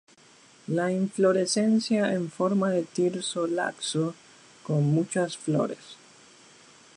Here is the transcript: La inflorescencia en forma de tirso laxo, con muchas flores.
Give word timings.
La 0.65 0.91
inflorescencia 0.91 2.11
en 2.11 2.31
forma 2.31 2.71
de 2.71 2.81
tirso 2.81 3.45
laxo, 3.45 4.15
con 4.63 4.83
muchas 4.83 5.37
flores. 5.37 5.77